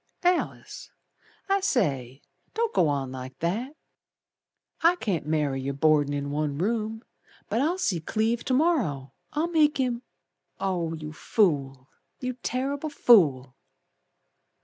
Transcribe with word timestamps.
"Alice, 0.23 0.89
I 1.47 1.59
say, 1.59 2.23
Don't 2.55 2.73
go 2.73 2.87
on 2.87 3.11
like 3.11 3.37
that. 3.37 3.75
I 4.81 4.95
can't 4.95 5.27
marry 5.27 5.61
yer 5.61 5.73
Boardin' 5.73 6.11
in 6.15 6.31
one 6.31 6.57
room, 6.57 7.03
But 7.49 7.61
I'll 7.61 7.77
see 7.77 7.99
Cleve 7.99 8.43
to 8.45 8.55
morrer, 8.55 9.11
I'll 9.33 9.49
make 9.51 9.77
him" 9.77 10.01
"Oh, 10.59 10.95
you 10.95 11.13
fool! 11.13 11.87
You 12.19 12.33
terrible 12.33 12.89
fool!" 12.89 13.55